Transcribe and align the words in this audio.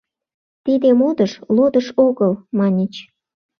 —Тиде 0.65 0.89
модыш— 0.99 1.31
лодыш 1.55 1.87
огыл,— 2.07 2.33
маньыч. 2.57 2.93